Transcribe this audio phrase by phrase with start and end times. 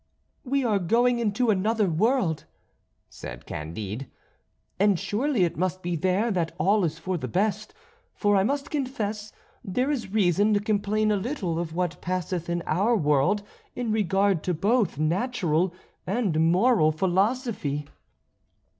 [0.43, 2.45] "We are going into another world,"
[3.07, 4.09] said Candide;
[4.79, 7.75] "and surely it must be there that all is for the best.
[8.15, 9.31] For I must confess
[9.63, 13.43] there is reason to complain a little of what passeth in our world
[13.75, 15.71] in regard to both natural
[16.07, 17.85] and moral philosophy."